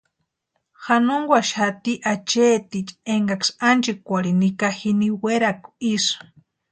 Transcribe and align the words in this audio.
Janonkwanhaxati 0.83 1.93
acheticha 2.11 2.95
enkaksï 3.15 3.53
ánchikwarhini 3.69 4.39
nika 4.41 4.69
jini 4.79 5.07
werakwa 5.21 5.69
isï. 5.93 6.13